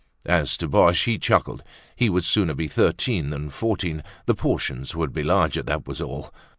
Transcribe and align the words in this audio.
As 0.25 0.57
to 0.57 0.67
Boche, 0.67 1.03
he 1.03 1.19
chuckled. 1.19 1.61
He 1.95 2.09
would 2.09 2.25
sooner 2.25 2.55
be 2.55 2.67
thirteen 2.67 3.29
than 3.29 3.51
fourteen; 3.51 4.01
the 4.25 4.33
portions 4.33 4.95
would 4.95 5.13
be 5.13 5.21
larger, 5.21 5.61
that 5.61 5.85
was 5.87 6.01
all. 6.01 6.33